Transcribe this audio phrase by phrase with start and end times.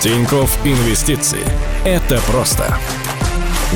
[0.00, 1.44] Тиньков Инвестиции.
[1.84, 2.78] Это просто.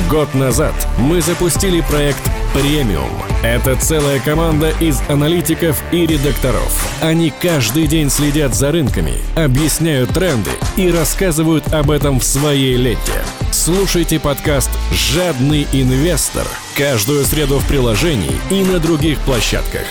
[0.09, 2.21] Год назад мы запустили проект
[2.53, 3.11] «Премиум».
[3.43, 6.71] Это целая команда из аналитиков и редакторов.
[7.01, 13.21] Они каждый день следят за рынками, объясняют тренды и рассказывают об этом в своей ленте.
[13.51, 19.85] Слушайте подкаст «Жадный инвестор» каждую среду в приложении и на других площадках.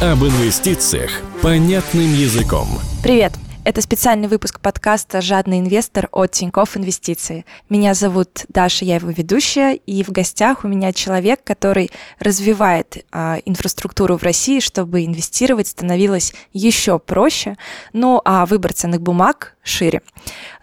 [0.00, 1.10] Об инвестициях
[1.42, 2.68] понятным языком.
[3.02, 3.41] Привет!
[3.64, 7.46] Это специальный выпуск подкаста «Жадный инвестор» от Тинькофф Инвестиции.
[7.68, 13.38] Меня зовут Даша, я его ведущая, и в гостях у меня человек, который развивает а,
[13.44, 17.56] инфраструктуру в России, чтобы инвестировать становилось еще проще,
[17.92, 20.02] ну а выбор ценных бумаг шире.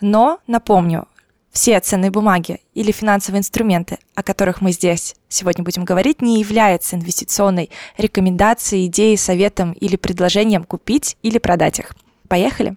[0.02, 1.08] Но, напомню,
[1.54, 6.98] все ценные бумаги или финансовые инструменты, о которых мы здесь сегодня будем говорить, не являются
[6.98, 11.94] инвестиционной рекомендацией, идеей, советом или предложением купить или продать их.
[12.30, 12.76] Поехали!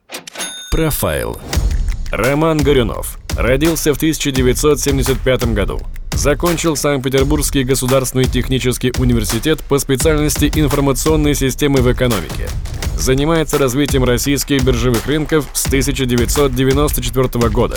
[0.70, 1.38] Профайл.
[2.10, 3.18] Роман Горюнов.
[3.36, 5.78] Родился в 1975 году.
[6.12, 12.48] Закончил Санкт-Петербургский государственный технический университет по специальности информационной системы в экономике.
[12.96, 17.76] Занимается развитием российских биржевых рынков с 1994 года.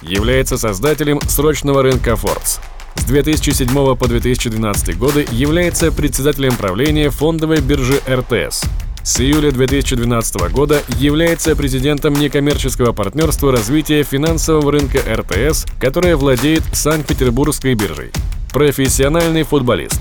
[0.00, 2.60] Является создателем срочного рынка Forbes.
[2.94, 8.64] С 2007 по 2012 годы является председателем правления фондовой биржи РТС.
[9.02, 17.74] С июля 2012 года является президентом некоммерческого партнерства развития финансового рынка РТС, которое владеет Санкт-Петербургской
[17.74, 18.12] биржей.
[18.52, 20.00] Профессиональный футболист.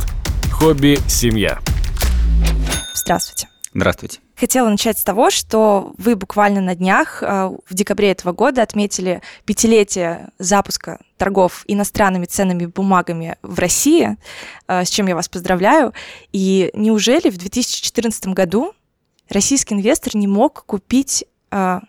[0.51, 1.59] Хобби– семья.
[2.93, 3.47] Здравствуйте.
[3.73, 4.19] Здравствуйте.
[4.35, 9.21] Хотела начать с того, что вы буквально на днях э, в декабре этого года отметили
[9.45, 14.17] пятилетие запуска торгов иностранными ценными бумагами в России,
[14.67, 15.93] э, с чем я вас поздравляю.
[16.31, 18.73] И неужели в 2014 году
[19.29, 21.79] российский инвестор не мог купить э,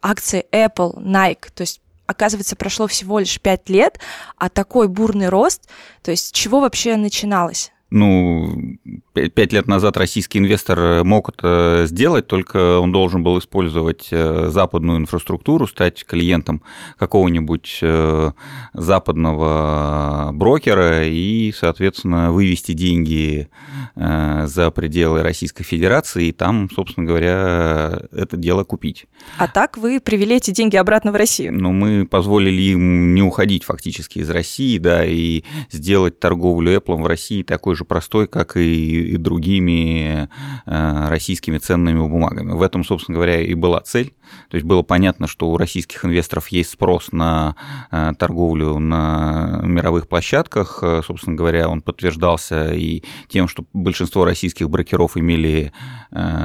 [0.00, 3.98] акции Apple, Nike, то есть оказывается, прошло всего лишь пять лет,
[4.36, 5.68] а такой бурный рост,
[6.02, 7.72] то есть чего вообще начиналось?
[7.88, 8.78] Ну,
[9.12, 14.98] пять лет назад российский инвестор мог это сделать, только он должен был использовать э, западную
[14.98, 16.62] инфраструктуру, стать клиентом
[16.98, 18.32] какого-нибудь э,
[18.72, 23.48] западного брокера и, соответственно, вывести деньги
[23.94, 29.06] э, за пределы Российской Федерации и там, собственно говоря, это дело купить.
[29.38, 31.54] А так вы привели эти деньги обратно в Россию?
[31.54, 37.06] Ну, мы позволили им не уходить фактически из России, да, и сделать торговлю Apple в
[37.06, 40.28] России такой же простой, как и, и другими
[40.66, 42.52] э, российскими ценными бумагами.
[42.52, 44.14] В этом, собственно говоря, и была цель.
[44.50, 47.56] То есть было понятно, что у российских инвесторов есть спрос на
[47.90, 50.80] э, торговлю на мировых площадках.
[50.82, 55.72] Э, собственно говоря, он подтверждался и тем, что большинство российских брокеров имели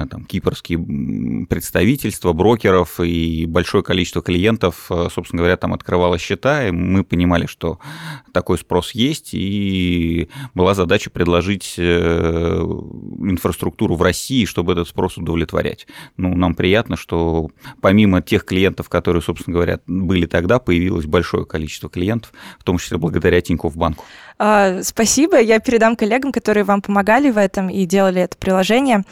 [0.09, 7.03] там, кипрские представительства, брокеров и большое количество клиентов, собственно говоря, там открывало счета, и мы
[7.03, 7.79] понимали, что
[8.33, 12.59] такой спрос есть, и была задача предложить э,
[13.19, 15.87] инфраструктуру в России, чтобы этот спрос удовлетворять.
[16.17, 21.89] Ну, нам приятно, что помимо тех клиентов, которые, собственно говоря, были тогда, появилось большое количество
[21.89, 24.05] клиентов, в том числе благодаря Тинькофф банку.
[24.43, 29.03] А, спасибо, я передам коллегам, которые вам помогали в этом и делали это приложение.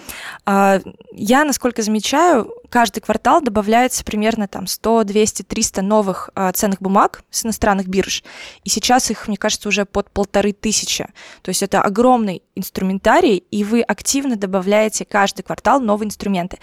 [0.52, 6.82] А, я, насколько замечаю, каждый квартал добавляется примерно там 100, 200, 300 новых а, ценных
[6.82, 8.24] бумаг с иностранных бирж,
[8.64, 11.06] и сейчас их, мне кажется, уже под полторы тысячи.
[11.44, 16.58] То есть это огромный инструментарий, и вы активно добавляете каждый квартал новые инструменты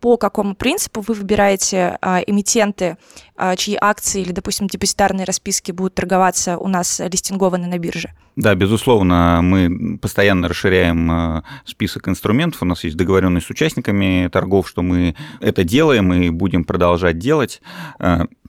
[0.00, 2.96] по какому принципу вы выбираете а, эмитенты,
[3.36, 8.10] а, чьи акции или, допустим, депозитарные расписки будут торговаться у нас листингованы на бирже?
[8.36, 12.62] Да, безусловно, мы постоянно расширяем а, список инструментов.
[12.62, 17.60] У нас есть договоренность с участниками торгов, что мы это делаем и будем продолжать делать.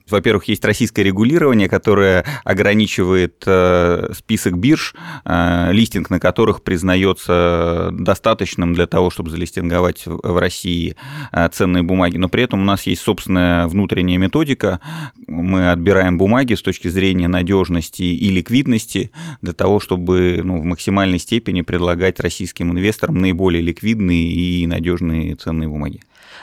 [0.08, 8.74] Во-первых, есть российское регулирование, которое ограничивает э, список бирж, э, листинг на которых признается достаточным
[8.74, 10.96] для того, чтобы залистинговать в России
[11.32, 12.16] э, ценные бумаги.
[12.16, 14.80] Но при этом у нас есть собственная внутренняя методика.
[15.26, 19.10] Мы отбираем бумаги с точки зрения надежности и ликвидности
[19.40, 25.68] для того, чтобы ну, в максимальной степени предлагать российским инвесторам наиболее ликвидные и надежные ценные
[25.68, 26.00] бумаги.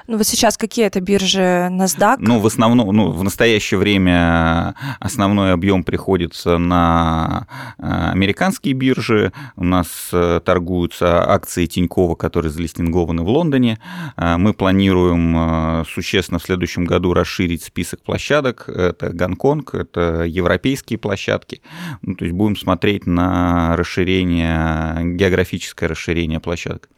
[0.08, 2.18] Ну вот сейчас какие это биржи NASDAQ?
[2.20, 7.48] Ну, в основном, ну, в настоящее время основной объем приходится на
[7.78, 9.32] э, американские биржи.
[9.56, 13.80] У нас э, торгуются акции Тинькова, которые залистингованы в Лондоне.
[14.18, 18.68] Э, мы планируем существенно в следующем году расширить список площадок.
[18.68, 21.62] Это Гонконг, это европейские площадки.
[22.02, 26.90] Ну, то есть будем смотреть на расширение, географическое расширение площадок.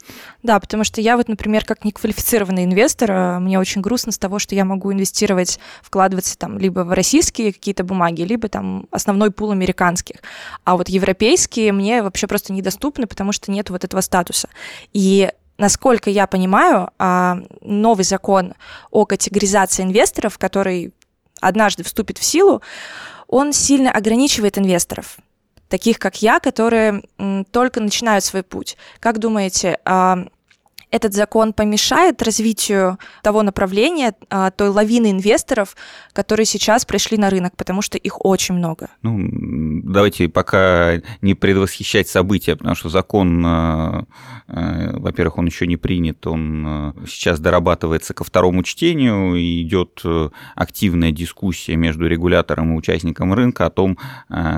[0.44, 4.39] Да, потому что я вот, например, как неквалифицированный инвестор, инвестор, мне очень грустно с того,
[4.39, 9.51] что я могу инвестировать, вкладываться там либо в российские какие-то бумаги, либо там основной пул
[9.51, 10.17] американских.
[10.63, 14.49] А вот европейские мне вообще просто недоступны, потому что нет вот этого статуса.
[14.93, 18.53] И насколько я понимаю, а, новый закон
[18.89, 20.93] о категоризации инвесторов, который
[21.39, 22.61] однажды вступит в силу,
[23.27, 25.17] он сильно ограничивает инвесторов,
[25.69, 27.03] таких как я, которые
[27.51, 28.77] только начинают свой путь.
[28.99, 30.25] Как думаете, а,
[30.91, 35.75] этот закон помешает развитию того направления, а, той лавины инвесторов,
[36.13, 38.89] которые сейчас пришли на рынок, потому что их очень много.
[39.01, 44.03] Ну, давайте пока не предвосхищать события, потому что закон, э,
[44.47, 50.03] э, во-первых, он еще не принят, он э, сейчас дорабатывается ко второму чтению, и идет
[50.55, 53.97] активная дискуссия между регулятором и участником рынка о том,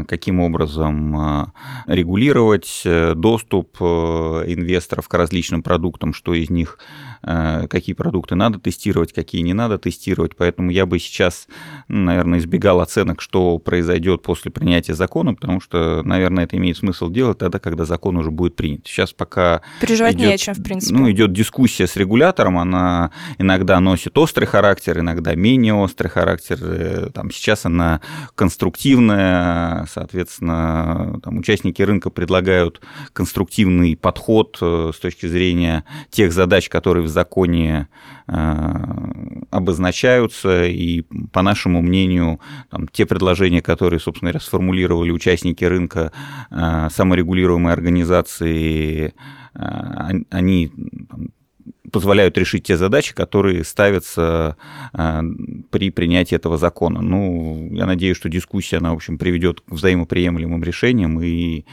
[0.07, 1.53] каким образом
[1.85, 2.81] регулировать
[3.15, 6.79] доступ инвесторов к различным продуктам, что из них,
[7.23, 10.35] какие продукты надо тестировать, какие не надо тестировать.
[10.35, 11.47] Поэтому я бы сейчас,
[11.87, 17.37] наверное, избегал оценок, что произойдет после принятия закона, потому что, наверное, это имеет смысл делать
[17.37, 18.85] тогда, когда закон уже будет принят.
[18.85, 20.95] Сейчас пока переживать идет, не о чем, в принципе.
[20.95, 26.57] Ну, идет дискуссия с регулятором, она иногда носит острый характер, иногда менее острый характер.
[26.61, 28.01] Э, там сейчас она
[28.35, 32.81] конструктивная, соответственно, там участники рынка предлагают
[33.13, 37.87] конструктивный подход э, с точки зрения тех задач, которые в законе
[38.27, 38.55] э,
[39.51, 42.39] обозначаются, и, по нашему мнению,
[42.69, 46.11] там, те предложения, которые, собственно говоря, сформулировали участники рынка,
[46.51, 49.13] э, саморегулируемые организации,
[49.53, 50.71] э, они
[51.91, 54.57] позволяют решить те задачи, которые ставятся
[54.91, 57.01] при принятии этого закона.
[57.01, 61.65] Ну, я надеюсь, что дискуссия, она, в общем, приведет к взаимоприемлемым решениям, и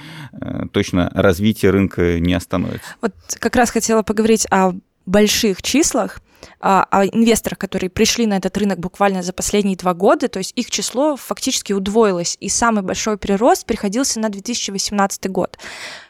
[0.73, 2.97] точно развитие рынка не остановится.
[3.01, 4.75] Вот как раз хотела поговорить о
[5.11, 6.21] больших числах,
[6.59, 10.39] о а, а инвесторах, которые пришли на этот рынок буквально за последние два года, то
[10.39, 15.59] есть их число фактически удвоилось, и самый большой прирост приходился на 2018 год.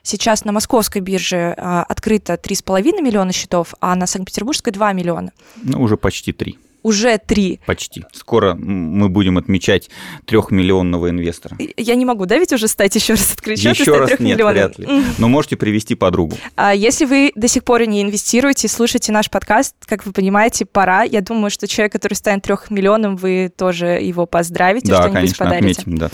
[0.02, 5.32] Сейчас на московской бирже а, открыто 3,5 миллиона счетов, а на Санкт-Петербургской 2 миллиона.
[5.62, 7.60] Ну, уже почти 3 уже три.
[7.66, 8.04] Почти.
[8.12, 9.90] Скоро мы будем отмечать
[10.26, 11.56] трехмиллионного инвестора.
[11.76, 14.78] Я не могу, да, ведь уже стать еще раз открыть счет еще раз нет, вряд
[14.78, 14.88] ли.
[15.18, 16.36] Но можете привести подругу.
[16.56, 21.02] А если вы до сих пор не инвестируете, слушайте наш подкаст, как вы понимаете, пора.
[21.02, 25.80] Я думаю, что человек, который станет трехмиллионным, вы тоже его поздравите, да, что-нибудь конечно, подарите.
[25.80, 26.10] Отметим, да.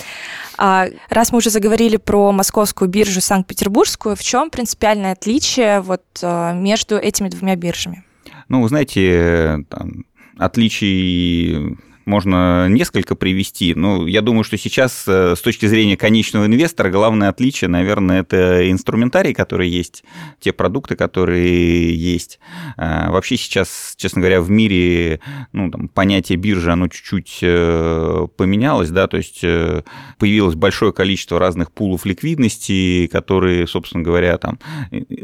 [0.58, 6.52] А, раз мы уже заговорили про московскую биржу Санкт-Петербургскую, в чем принципиальное отличие вот а,
[6.52, 8.04] между этими двумя биржами?
[8.48, 10.04] Ну, вы знаете, там,
[10.38, 11.76] отличий
[12.06, 13.74] можно несколько привести.
[13.74, 18.70] Ну, я думаю, что сейчас э, с точки зрения конечного инвестора главное отличие, наверное, это
[18.70, 20.04] инструментарий, который есть,
[20.40, 22.38] те продукты, которые есть.
[22.76, 25.20] А, вообще сейчас, честно говоря, в мире
[25.52, 29.82] ну, там, понятие биржи, оно чуть-чуть э, поменялось, да, то есть э,
[30.18, 34.60] появилось большое количество разных пулов ликвидности, которые, собственно говоря, там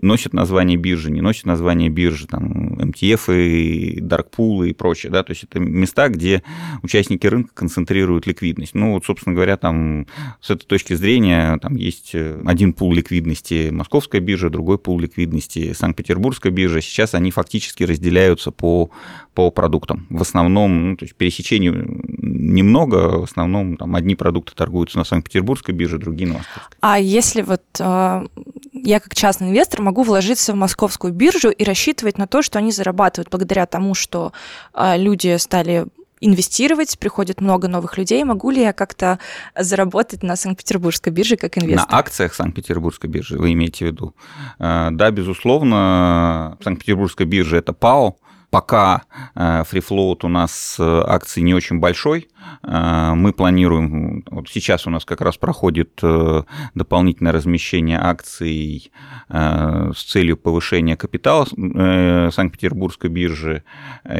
[0.02, 5.23] носят название биржи, не носят название биржи, там MTF и Dark Pool и прочее, да,
[5.23, 6.43] то есть это места, где
[6.82, 8.74] участники рынка концентрируют ликвидность.
[8.74, 10.06] Ну, вот, собственно говоря, там
[10.40, 15.72] с этой точки зрения там есть э, один пул ликвидности Московская биржа, другой пул ликвидности
[15.72, 16.80] Санкт-Петербургская биржа.
[16.80, 18.90] Сейчас они фактически разделяются по,
[19.34, 20.06] по продуктам.
[20.10, 25.74] В основном, ну, то есть пересечений немного, в основном там одни продукты торгуются на Санкт-Петербургской
[25.74, 26.76] бирже, другие на Московской.
[26.81, 28.26] А если вот э,
[28.72, 32.72] я как частный инвестор могу вложиться в московскую биржу и рассчитывать на то, что они
[32.72, 34.32] зарабатывают благодаря тому, что
[34.74, 35.86] э, люди стали
[36.22, 38.24] инвестировать, приходит много новых людей.
[38.24, 39.19] Могу ли я как-то
[39.58, 41.91] заработать на Санкт-Петербургской бирже как инвестор?
[41.91, 44.14] На акциях Санкт-Петербургской биржи вы имеете в виду?
[44.58, 48.17] Э, да, безусловно, Санкт-Петербургская биржа– это ПАО,
[48.50, 49.02] пока
[49.34, 52.29] фрифлоут э, у нас акций не очень большой,
[52.63, 56.43] мы планируем, вот сейчас у нас как раз проходит э,
[56.75, 58.91] дополнительное размещение акций
[59.29, 63.65] э, с целью повышения капитала э, Санкт-Петербургской биржи,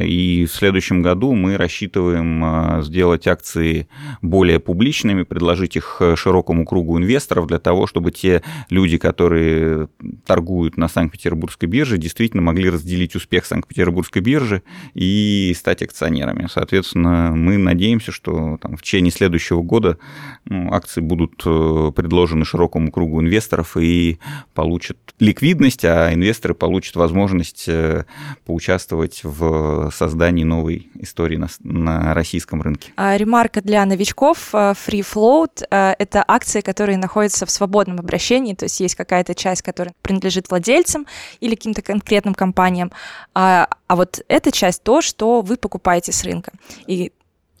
[0.01, 3.87] и в следующем году мы рассчитываем сделать акции
[4.21, 9.89] более публичными, предложить их широкому кругу инвесторов для того, чтобы те люди, которые
[10.25, 14.63] торгуют на Санкт-Петербургской бирже, действительно могли разделить успех Санкт-Петербургской биржи
[14.93, 16.47] и стать акционерами.
[16.49, 19.97] Соответственно, мы надеемся, что там, в течение следующего года
[20.45, 24.19] ну, акции будут э, предложены широкому кругу инвесторов и
[24.53, 28.05] получат ликвидность, а инвесторы получат возможность э,
[28.45, 32.93] поучаствовать в создании новой истории на, на российском рынке.
[32.95, 34.53] А, ремарка для новичков.
[34.53, 39.93] Free Float– это акции, которые находятся в свободном обращении, то есть есть какая-то часть, которая
[40.01, 41.05] принадлежит владельцам
[41.39, 42.91] или каким-то конкретным компаниям,
[43.33, 46.51] а, а вот эта часть то, что вы покупаете с рынка.
[46.87, 47.11] И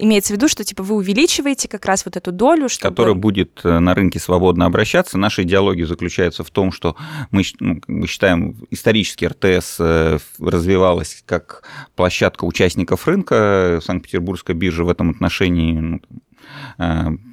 [0.03, 2.93] Имеется в виду, что типа вы увеличиваете как раз вот эту долю, чтобы...
[2.93, 5.17] Которая будет э, на рынке свободно обращаться.
[5.17, 6.97] Наша идеология заключается в том, что
[7.31, 11.63] мы, ну, мы считаем, исторически РТС э, развивалась как
[11.95, 13.79] площадка участников рынка.
[13.81, 16.01] Санкт-Петербургская биржа в этом отношении ну,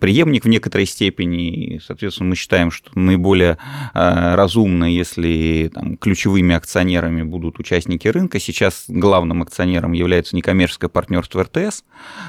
[0.00, 1.50] преемник в некоторой степени.
[1.50, 3.58] И, соответственно, мы считаем, что наиболее
[3.94, 8.38] э, разумно, если там, ключевыми акционерами будут участники рынка.
[8.40, 11.84] Сейчас главным акционером является некоммерческое партнерство РТС.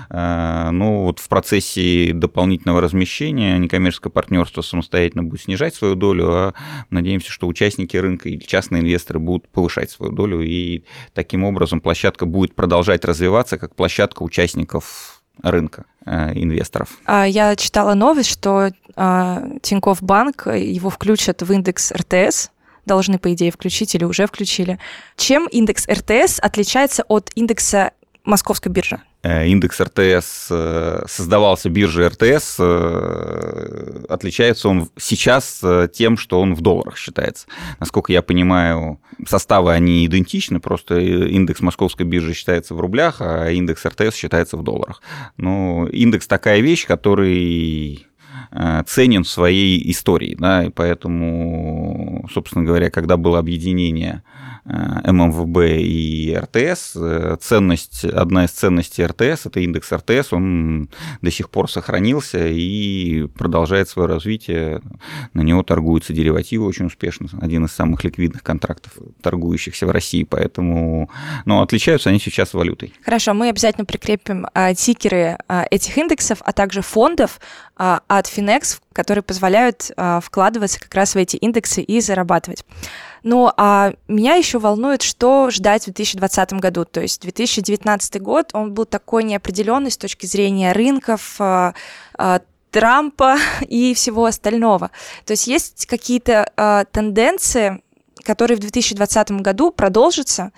[0.09, 6.53] Э, но вот в процессе дополнительного размещения некоммерческое партнерство самостоятельно будет снижать свою долю, а
[6.89, 10.83] надеемся, что участники рынка и частные инвесторы будут повышать свою долю, и
[11.13, 17.00] таким образом площадка будет продолжать развиваться как площадка участников рынка э, инвесторов.
[17.05, 22.51] А, я читала новость, что а, Тинькофф Банк, его включат в индекс РТС,
[22.85, 24.79] должны, по идее, включить или уже включили.
[25.15, 27.91] Чем индекс РТС отличается от индекса
[28.23, 28.99] Московской биржи?
[29.23, 35.63] Э, индекс РТС э, создавался биржей РТС, э, отличается он сейчас
[35.93, 37.47] тем, что он в долларах считается.
[37.79, 43.85] Насколько я понимаю, составы они идентичны, просто индекс московской биржи считается в рублях, а индекс
[43.85, 45.01] РТС считается в долларах.
[45.37, 48.07] Но индекс такая вещь, который
[48.85, 54.23] ценен в своей истории, да, и поэтому, собственно говоря, когда было объединение
[54.65, 56.95] ММВБ и РТС.
[56.95, 60.89] Э, ценность, одна из ценностей РТС, это индекс РТС, он
[61.21, 64.81] до сих пор сохранился и продолжает свое развитие.
[65.33, 67.27] На него торгуются деривативы очень успешно.
[67.41, 71.09] Один из самых ликвидных контрактов, торгующихся в России, поэтому...
[71.45, 72.93] Но отличаются они сейчас валютой.
[73.03, 75.37] Хорошо, мы обязательно прикрепим а, тикеры
[75.69, 77.39] этих индексов, а также фондов
[77.75, 82.65] от Finex, которые позволяют а, вкладываться как раз в эти индексы и зарабатывать.
[83.24, 86.86] Ну, а меня еще волнует, что ждать в 2020 году.
[86.86, 91.74] То есть 2019 год, он был такой неопределенный с точки зрения рынков, а,
[92.17, 94.91] а, Трампа и всего остального.
[95.25, 97.83] То есть есть какие-то а, тенденции,
[98.24, 100.51] которые в 2020 году продолжатся,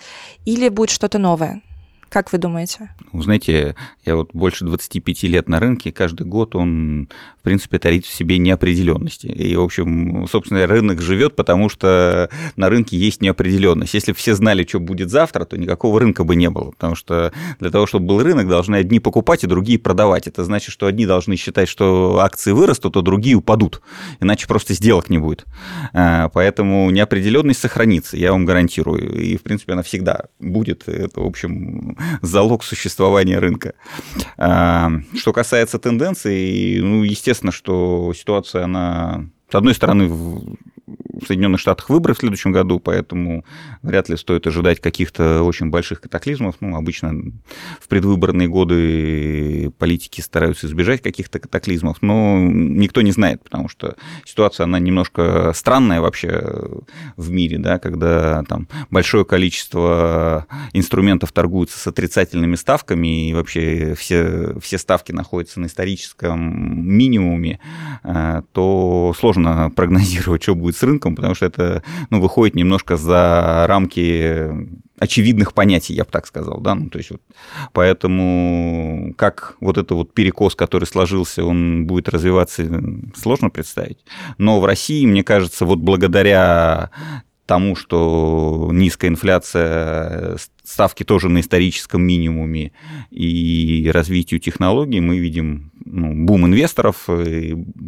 [0.44, 1.62] или будет что-то новое?
[2.14, 2.90] Как вы думаете?
[3.12, 7.08] Вы знаете, я вот больше 25 лет на рынке, каждый год он,
[7.40, 9.26] в принципе, тарит в себе неопределенности.
[9.26, 13.94] И, в общем, собственно, рынок живет, потому что на рынке есть неопределенность.
[13.94, 17.70] Если все знали, что будет завтра, то никакого рынка бы не было, потому что для
[17.70, 20.28] того, чтобы был рынок, должны одни покупать и другие продавать.
[20.28, 23.82] Это значит, что одни должны считать, что акции вырастут, а другие упадут,
[24.20, 25.46] иначе просто сделок не будет.
[25.92, 29.20] А, поэтому неопределенность сохранится, я вам гарантирую.
[29.20, 30.86] И, в принципе, она всегда будет.
[30.86, 33.74] Это, в общем, залог существования рынка.
[34.36, 40.56] А, что касается тенденций, ну, естественно, что ситуация, она, с одной стороны, в
[41.26, 43.44] Соединенных Штатах выборы в следующем году, поэтому
[43.82, 46.56] вряд ли стоит ожидать каких-то очень больших катаклизмов.
[46.60, 47.14] Ну, обычно
[47.80, 54.64] в предвыборные годы политики стараются избежать каких-то катаклизмов, но никто не знает, потому что ситуация,
[54.64, 56.82] она немножко странная вообще
[57.16, 64.58] в мире, да, когда там большое количество инструментов торгуются с отрицательными ставками, и вообще все,
[64.60, 67.60] все ставки находятся на историческом минимуме,
[68.02, 69.14] э, то
[69.44, 74.50] сложно прогнозировать, что будет с рынком, потому что это ну, выходит немножко за рамки
[74.98, 77.20] очевидных понятий, я бы так сказал, да, ну, то есть вот,
[77.72, 82.64] поэтому как вот это вот перекос, который сложился, он будет развиваться,
[83.16, 83.98] сложно представить,
[84.38, 86.90] но в России, мне кажется, вот благодаря
[87.46, 92.72] тому, что низкая инфляция, ставки тоже на историческом минимуме
[93.10, 97.08] и развитию технологий, мы видим ну, бум инвесторов,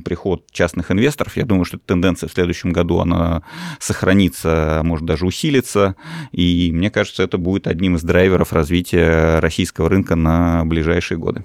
[0.04, 1.36] приход частных инвесторов.
[1.36, 3.42] Я думаю, что эта тенденция в следующем году она
[3.80, 5.96] сохранится, а может даже усилится.
[6.32, 11.44] И мне кажется, это будет одним из драйверов развития российского рынка на ближайшие годы.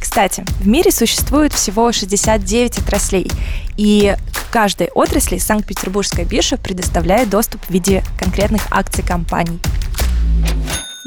[0.00, 3.30] Кстати, в мире существует всего 69 отраслей,
[3.76, 9.58] и к каждой отрасли Санкт-Петербургская биржа предоставляет доступ в виде конкретных акций компаний.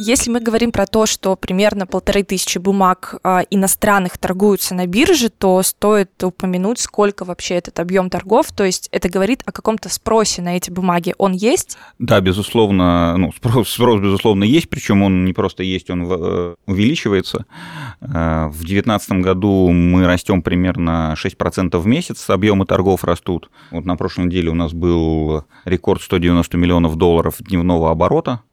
[0.02, 5.28] Если мы говорим про то, что примерно полторы тысячи бумаг э, иностранных торгуются на бирже,
[5.30, 8.54] то стоит упомянуть, сколько вообще этот объем торгов.
[8.54, 11.14] То есть это говорит о каком-то спросе на эти бумаги.
[11.18, 11.78] Он есть?
[11.98, 17.46] Да, безусловно, ну, спрос, спрос безусловно есть, причем он не просто есть, он э, увеличивается.
[18.00, 23.50] В 2019 году мы растем примерно 6% в месяц, объемы торгов растут.
[23.70, 28.44] Вот на прошлой неделе у нас был рекорд 190 миллионов долларов дневного оборота.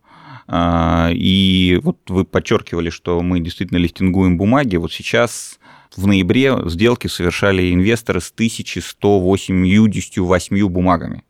[0.48, 4.76] И вот вы подчеркивали, что мы действительно листингуем бумаги.
[4.76, 5.58] Вот сейчас
[5.96, 11.24] в ноябре сделки совершали инвесторы с 1188 бумагами.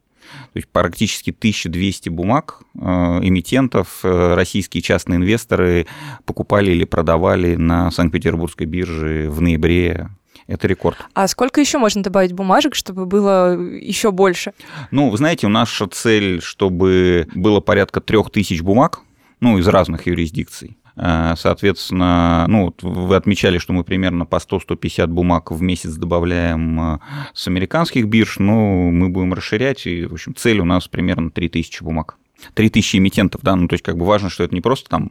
[0.52, 5.86] То есть практически 1200 бумаг э, эмитентов э, российские частные инвесторы
[6.24, 10.08] покупали или продавали на Санкт-Петербургской бирже в ноябре
[10.46, 10.98] это рекорд.
[11.14, 14.52] А сколько еще можно добавить бумажек, чтобы было еще больше?
[14.90, 19.00] Ну, вы знаете, у нас цель, чтобы было порядка трех тысяч бумаг,
[19.40, 20.78] ну, из разных юрисдикций.
[20.96, 26.98] Э, соответственно, ну, вы отмечали, что мы примерно по 100-150 бумаг в месяц добавляем э,
[27.34, 31.82] с американских бирж, но мы будем расширять, и, в общем, цель у нас примерно 3000
[31.82, 32.16] бумаг.
[32.54, 35.10] 3000 эмитентов, да, ну то есть как бы важно, что это не просто там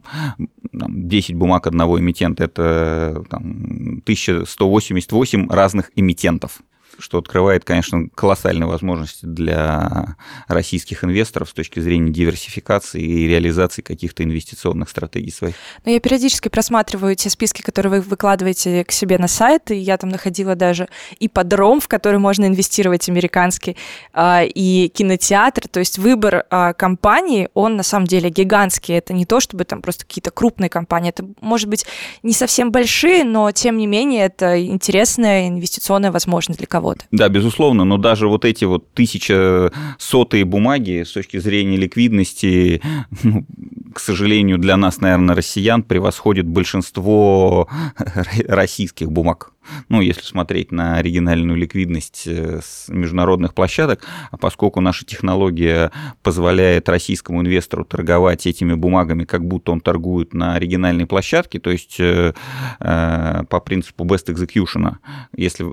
[0.71, 6.61] 10 бумаг одного эмитента, это там, 1188 разных эмитентов
[6.99, 10.15] что открывает, конечно, колоссальные возможности для
[10.47, 15.55] российских инвесторов с точки зрения диверсификации и реализации каких-то инвестиционных стратегий своих.
[15.85, 19.97] Но я периодически просматриваю те списки, которые вы выкладываете к себе на сайт, и я
[19.97, 20.87] там находила даже
[21.19, 23.77] и подром, в который можно инвестировать американский,
[24.13, 29.25] а, и кинотеатр, то есть выбор а, компании, он на самом деле гигантский, это не
[29.25, 31.85] то, чтобы там просто какие-то крупные компании, это может быть
[32.23, 37.05] не совсем большие, но тем не менее это интересная инвестиционная возможность для кого кого-то.
[37.11, 42.81] Да, безусловно, но даже вот эти вот тысяча сотые бумаги с точки зрения ликвидности,
[43.23, 43.45] ну,
[43.93, 47.67] к сожалению, для нас, наверное, россиян превосходит большинство
[48.47, 49.51] российских бумаг
[49.89, 55.91] ну, если смотреть на оригинальную ликвидность э, с международных площадок, а поскольку наша технология
[56.23, 61.99] позволяет российскому инвестору торговать этими бумагами, как будто он торгует на оригинальной площадке, то есть
[61.99, 62.33] э,
[62.79, 64.95] э, по принципу best execution,
[65.35, 65.65] если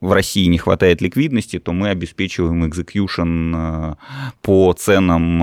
[0.00, 3.96] в России не хватает ликвидности, то мы обеспечиваем execution
[4.42, 5.38] по ценам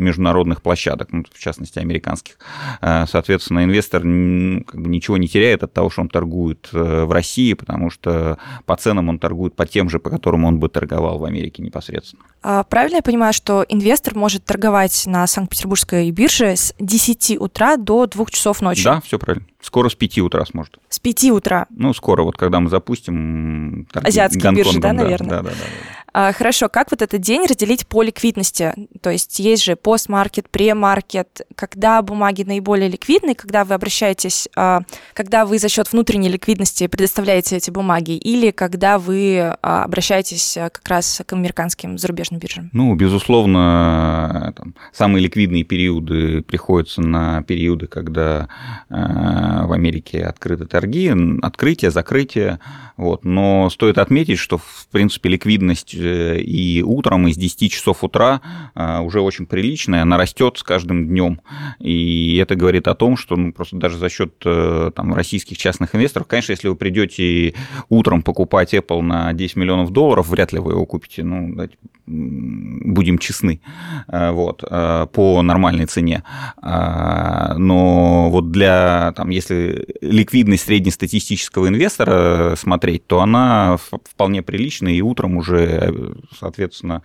[0.00, 2.38] международных площадок, ну, в частности, американских.
[2.80, 6.68] Соответственно, инвестор как бы ничего не теряет от того, что он торгует
[7.06, 10.68] в России, потому что по ценам он торгует по тем же, по которым он бы
[10.68, 12.22] торговал в Америке непосредственно.
[12.42, 18.06] А правильно я понимаю, что инвестор может торговать на Санкт-Петербургской бирже с 10 утра до
[18.06, 18.84] 2 часов ночи?
[18.84, 19.46] Да, все правильно.
[19.60, 20.78] Скоро с 5 утра сможет.
[20.88, 21.66] С 5 утра?
[21.70, 23.88] Ну, скоро, вот когда мы запустим...
[23.92, 25.30] Азиатские биржи, да, наверное?
[25.30, 25.54] Да, да, да.
[25.54, 25.96] да.
[26.18, 28.72] А, хорошо, как вот этот день разделить по ликвидности?
[29.02, 34.80] То есть есть же постмаркет, премаркет, когда бумаги наиболее ликвидны, когда вы обращаетесь, а,
[35.12, 40.88] когда вы за счет внутренней ликвидности предоставляете эти бумаги, или когда вы а, обращаетесь как
[40.88, 42.70] раз к американским зарубежным биржам?
[42.72, 48.48] Ну, безусловно, там, самые ликвидные периоды приходятся на периоды, когда
[48.88, 52.58] в Америке открыты торги, открытие, закрытие,
[52.96, 53.24] вот.
[53.24, 58.40] Но стоит отметить, что, в принципе, ликвидность э, и утром, и с 10 часов утра
[58.74, 61.40] э, уже очень приличная, она растет с каждым днем.
[61.78, 65.94] И это говорит о том, что ну, просто даже за счет э, там, российских частных
[65.94, 67.54] инвесторов, конечно, если вы придете
[67.88, 71.68] утром покупать Apple на 10 миллионов долларов, вряд ли вы его купите, ну,
[72.06, 73.60] будем честны,
[74.06, 76.22] вот, по нормальной цене.
[76.62, 85.36] Но вот для, там, если ликвидность среднестатистического инвестора смотреть, то она вполне приличная, и утром
[85.36, 85.92] уже,
[86.38, 87.02] соответственно,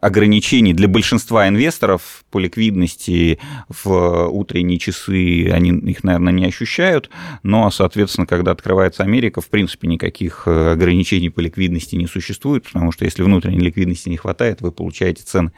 [0.00, 7.10] ограничений для большинства инвесторов по ликвидности в утренние часы, они их, наверное, не ощущают,
[7.42, 13.04] но, соответственно, когда открывается Америка, в принципе, никаких ограничений по ликвидности не существует, потому что
[13.04, 15.52] если внутренней ликвидности не хватает, вы получаете цены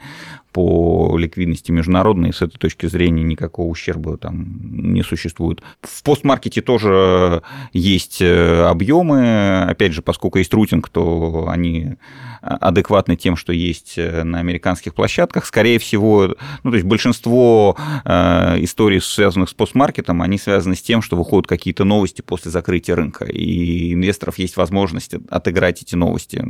[0.51, 5.61] по ликвидности международной, с этой точки зрения никакого ущерба там не существует.
[5.81, 11.95] В постмаркете тоже есть э, объемы, опять же, поскольку есть рутинг, то они
[12.41, 15.45] адекватны тем, что есть э, на американских площадках.
[15.45, 21.01] Скорее всего, ну, то есть большинство э, историй, связанных с постмаркетом, они связаны с тем,
[21.01, 26.43] что выходят какие-то новости после закрытия рынка, и инвесторов есть возможность отыграть эти новости.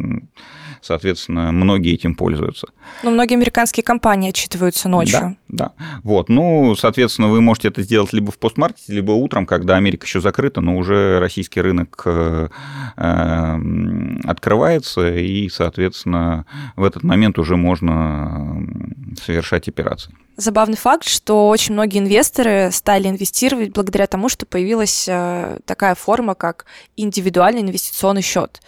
[0.81, 2.67] Соответственно, многие этим пользуются.
[3.03, 5.35] Но многие американские компании отчитываются ночью.
[5.47, 5.99] Да, да.
[6.03, 6.29] Вот.
[6.29, 10.61] Ну, соответственно, вы можете это сделать либо в постмаркете, либо утром, когда Америка еще закрыта,
[10.61, 12.49] но уже российский рынок э,
[14.25, 18.63] открывается, и, соответственно, в этот момент уже можно
[19.19, 20.13] совершать операции.
[20.37, 26.35] Забавный факт, что очень многие инвесторы стали инвестировать благодаря тому, что появилась э, такая форма,
[26.35, 28.61] как индивидуальный инвестиционный счет.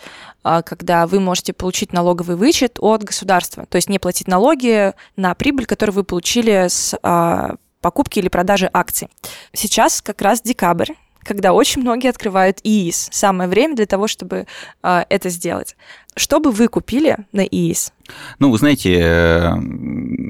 [0.44, 5.36] А, когда вы можете получить налоговый вычет от государства, то есть не платить налоги на
[5.36, 9.10] прибыль, которую вы получили с а, покупки или продажи акций.
[9.54, 13.10] Сейчас как раз декабрь, когда очень многие открывают ИИС.
[13.12, 14.48] Самое время для того, чтобы
[14.84, 15.76] э, это сделать.
[16.16, 17.94] Что бы вы купили на ИИС?
[18.40, 19.56] Ну, вы знаете, э,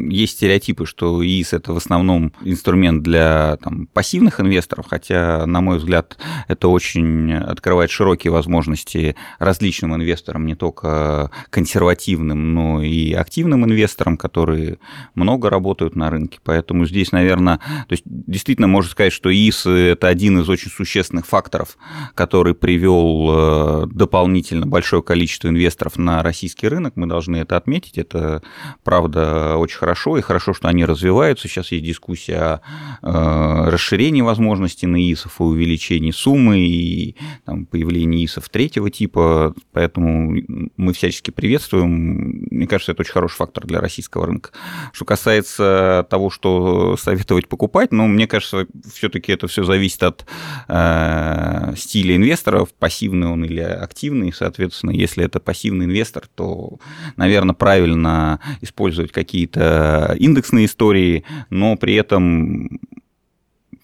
[0.09, 5.77] есть стереотипы, что ИИС– это в основном инструмент для там, пассивных инвесторов, хотя, на мой
[5.77, 6.17] взгляд,
[6.47, 14.77] это очень открывает широкие возможности различным инвесторам, не только консервативным, но и активным инвесторам, которые
[15.15, 16.39] много работают на рынке.
[16.43, 21.25] Поэтому здесь, наверное, то есть действительно можно сказать, что ИИС– это один из очень существенных
[21.25, 21.77] факторов,
[22.13, 26.93] который привел э, дополнительно большое количество инвесторов на российский рынок.
[26.95, 27.97] Мы должны это отметить отметить.
[27.97, 28.41] Это,
[28.83, 31.47] правда, очень хорошо, и хорошо, что они развиваются.
[31.47, 32.61] Сейчас есть дискуссия
[33.01, 39.53] о э, расширении возможностей на ИСов, и увеличении суммы, и там, появлении ИСов третьего типа,
[39.71, 40.35] поэтому
[40.77, 42.47] мы всячески приветствуем.
[42.51, 44.51] Мне кажется, это очень хороший фактор для российского рынка.
[44.93, 50.25] Что касается того, что советовать покупать, ну, мне кажется, все-таки это все зависит от
[50.67, 56.79] э, стиля инвесторов, пассивный он или активный, соответственно, если это пассивный инвестор, то,
[57.17, 62.79] наверное, правильно использовать какие-то индексные истории, но при этом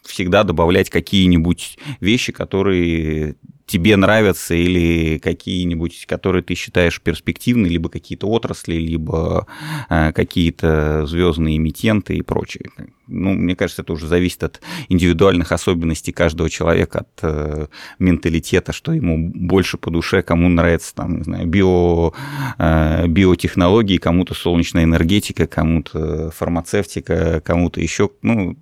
[0.04, 3.36] всегда добавлять какие-нибудь вещи, которые
[3.66, 9.46] тебе нравятся или какие-нибудь, которые ты считаешь перспективные, либо какие-то отрасли, либо
[9.90, 12.72] э, какие-то звездные эмитенты и прочее.
[13.08, 17.68] Ну, мне кажется, это уже зависит от индивидуальных особенностей каждого человека, от э,
[18.00, 22.14] менталитета, что ему больше по душе, кому нравится там, не знаю, био,
[22.58, 28.10] э, биотехнологии, кому-то солнечная энергетика, кому-то фармацевтика, кому-то еще.
[28.22, 28.58] Ну,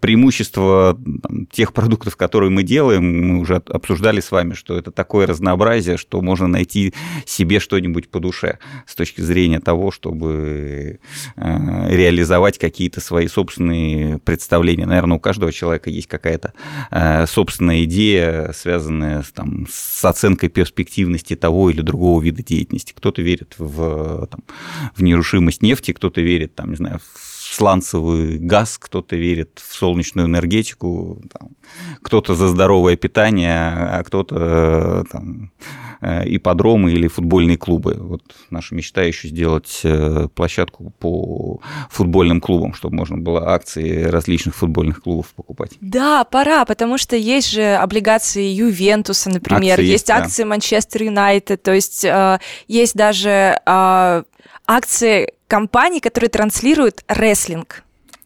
[0.00, 5.26] преимущество там, тех продуктов, которые мы делаем, мы уже обсуждали с вами что это такое
[5.26, 11.00] разнообразие, что можно найти себе что-нибудь по душе с точки зрения того, чтобы
[11.36, 13.89] э, реализовать какие-то свои собственные
[14.24, 14.86] представления.
[14.86, 16.52] Наверное, у каждого человека есть какая-то
[16.90, 22.92] э, собственная идея, связанная с, там, с оценкой перспективности того или другого вида деятельности.
[22.96, 24.40] Кто-то верит в, там,
[24.94, 30.28] в нерушимость нефти, кто-то верит, там, не знаю, в сланцевый газ, кто-то верит в солнечную
[30.28, 31.20] энергетику,
[32.02, 35.50] кто-то за здоровое питание, а кто-то э, там,
[36.00, 37.96] э, ипподромы или футбольные клубы.
[37.98, 41.60] Вот наша мечта еще сделать э, площадку по
[41.90, 45.72] футбольным клубам, чтобы можно было акции различных футбольных клубов покупать.
[45.80, 51.62] Да, пора, потому что есть же облигации Ювентуса, например, акции есть, есть акции Манчестер Юнайтед,
[51.62, 52.06] то есть
[52.68, 53.60] есть даже
[54.70, 57.82] акции компаний, которые транслируют рестлинг.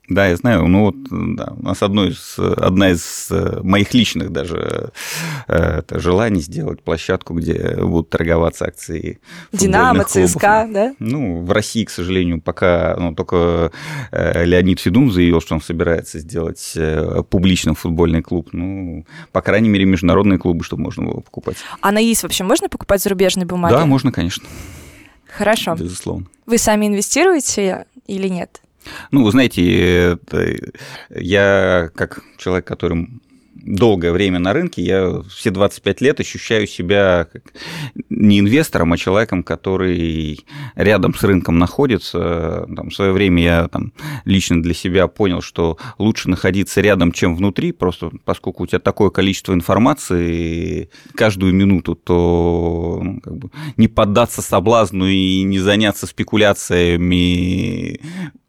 [0.07, 0.67] Да, я знаю.
[0.67, 0.97] Ну вот,
[1.35, 4.93] да, у нас одно из, одна из э, моих личных даже
[5.49, 9.19] э, это желаний сделать площадку, где будут торговаться акции.
[9.53, 10.95] Динамо, ЦСКА, да?
[10.99, 13.73] Ну, в России, к сожалению, пока ну, только
[14.11, 16.77] э, Леонид Федун заявил, что он собирается сделать
[17.31, 18.51] публичный футбольный клуб.
[18.53, 21.57] Ну, по крайней мере, международные клубы, чтобы можно было покупать.
[21.81, 23.73] А на ИИС вообще можно покупать зарубежные бумаги?
[23.73, 24.45] Да, можно, конечно.
[25.37, 25.75] Хорошо.
[25.75, 26.27] Безусловно.
[26.47, 28.61] Вы сами инвестируете или нет?
[29.11, 30.19] Ну, вы знаете,
[31.11, 33.09] я как человек, который
[33.55, 37.29] долгое время на рынке, я все 25 лет ощущаю себя
[38.11, 42.67] не инвестором, а человеком, который рядом с рынком находится.
[42.75, 43.93] Там, в свое время я там,
[44.25, 49.11] лично для себя понял, что лучше находиться рядом, чем внутри, просто поскольку у тебя такое
[49.11, 58.01] количество информации каждую минуту, то ну, как бы, не поддаться соблазну и не заняться спекуляциями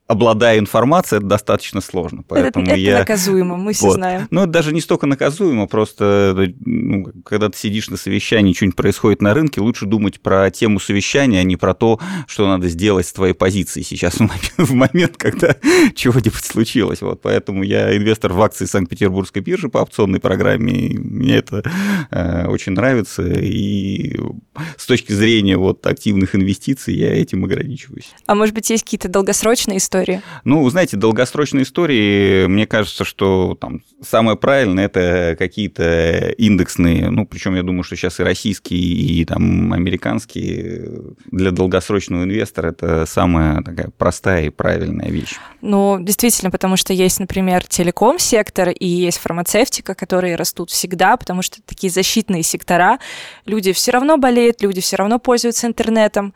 [0.07, 2.23] обладая информацией, это достаточно сложно.
[2.27, 2.99] Поэтому это, я...
[2.99, 3.95] наказуемо, мы все вот.
[3.95, 4.27] знаем.
[4.29, 9.21] Ну, это даже не столько наказуемо, просто ну, когда ты сидишь на совещании, что-нибудь происходит
[9.21, 13.13] на рынке, лучше думать про тему совещания, а не про то, что надо сделать с
[13.13, 14.15] твоей позицией сейчас
[14.57, 15.55] в момент, когда
[15.95, 17.01] чего-нибудь случилось.
[17.01, 21.63] Вот, поэтому я инвестор в акции Санкт-Петербургской биржи по опционной программе, и мне это
[22.11, 24.19] э, очень нравится, и
[24.77, 28.13] с точки зрения вот активных инвестиций я этим ограничиваюсь.
[28.27, 30.21] А может быть, есть какие-то долгосрочные истории, истории?
[30.43, 37.55] Ну, знаете, долгосрочные истории, мне кажется, что там самое правильное это какие-то индексные, ну, причем
[37.55, 40.91] я думаю, что сейчас и российские, и там американские
[41.31, 45.35] для долгосрочного инвестора это самая такая простая и правильная вещь.
[45.61, 51.61] Ну, действительно, потому что есть, например, телеком-сектор и есть фармацевтика, которые растут всегда, потому что
[51.65, 52.99] такие защитные сектора,
[53.45, 56.33] люди все равно болеют, люди все равно пользуются интернетом.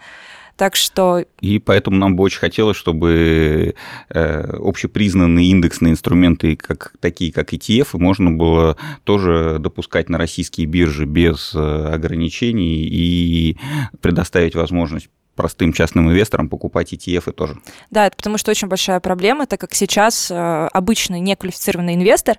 [0.59, 1.23] Так что...
[1.39, 3.75] И поэтому нам бы очень хотелось, чтобы
[4.09, 11.05] э, общепризнанные индексные инструменты, как, такие как ETF, можно было тоже допускать на российские биржи
[11.05, 13.57] без э, ограничений и
[14.01, 17.55] предоставить возможность простым частным инвесторам покупать ETF тоже.
[17.89, 20.35] Да, это потому что очень большая проблема, так как сейчас э,
[20.73, 22.37] обычный неквалифицированный инвестор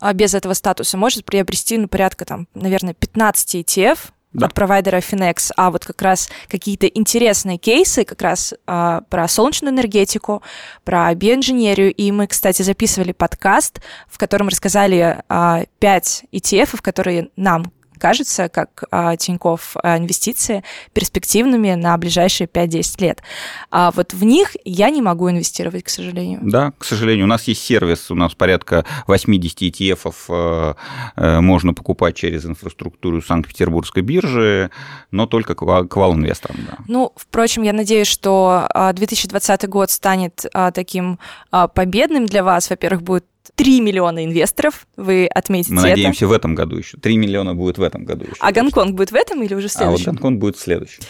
[0.00, 3.98] э, без этого статуса может приобрести, ну, порядка, там, наверное, 15 ETF,
[4.32, 4.46] да.
[4.46, 9.72] от провайдера Finex, а вот как раз какие-то интересные кейсы как раз а, про солнечную
[9.72, 10.42] энергетику,
[10.84, 11.92] про биоинженерию.
[11.92, 18.84] И мы, кстати, записывали подкаст, в котором рассказали а, 5 ETF, которые нам кажется, как
[18.90, 23.22] а, Тиньков а, инвестиции, перспективными на ближайшие 5-10 лет.
[23.70, 26.40] А вот в них я не могу инвестировать, к сожалению.
[26.42, 27.24] Да, к сожалению.
[27.24, 30.74] У нас есть сервис, у нас порядка 80 ETF э,
[31.16, 34.70] э, можно покупать через инфраструктуру Санкт-Петербургской биржи,
[35.10, 35.62] но только к
[35.96, 36.56] вал-инвесторам.
[36.68, 36.78] Да.
[36.86, 41.18] Ну, впрочем, я надеюсь, что 2020 а, год станет а, таким
[41.50, 42.70] а, победным для вас.
[42.70, 45.90] Во-первых, будет 3 миллиона инвесторов, вы отметите Мы это.
[45.90, 46.96] надеемся в этом году еще.
[46.96, 48.36] 3 миллиона будет в этом году еще.
[48.40, 50.10] А Гонконг будет в этом или уже в следующем?
[50.10, 51.02] А вот Гонконг будет в следующем.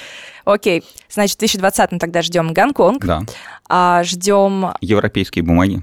[0.44, 3.04] Окей, значит, в 2020 тогда ждем Гонконг.
[3.04, 3.22] Да.
[3.68, 4.72] А, ждем...
[4.80, 5.82] Европейские бумаги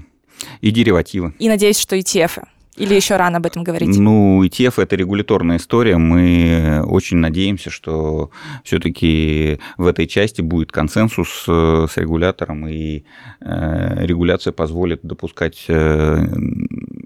[0.60, 1.34] и деривативы.
[1.38, 2.38] И надеюсь, что ETF.
[2.38, 2.44] -ы.
[2.76, 3.96] Или еще рано об этом говорить?
[3.98, 5.96] Ну, ETF– это регуляторная история.
[5.96, 8.30] Мы очень надеемся, что
[8.64, 13.04] все-таки в этой части будет консенсус э, с регулятором, и
[13.40, 16.26] э, регуляция позволит допускать э,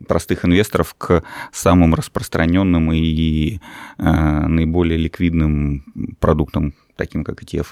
[0.08, 3.60] простых инвесторов к самым распространенным и
[3.96, 5.84] наиболее ликвидным
[6.18, 7.68] продуктам, таким как ETF.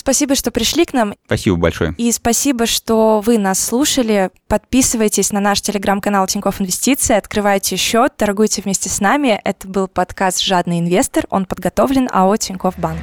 [0.00, 1.12] Спасибо, что пришли к нам.
[1.26, 1.94] Спасибо большое.
[1.98, 4.30] И спасибо, что вы нас слушали.
[4.48, 9.38] Подписывайтесь на наш телеграм-канал Тинькофф Инвестиции, открывайте счет, торгуйте вместе с нами.
[9.44, 11.26] Это был подкаст «Жадный инвестор».
[11.28, 13.00] Он подготовлен АО Тинькофф Банк.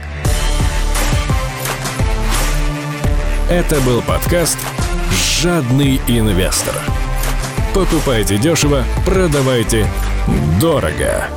[3.52, 4.58] Это был подкаст
[5.40, 6.74] «Жадный инвестор».
[7.76, 9.86] Покупайте дешево, продавайте
[10.60, 11.30] дорого.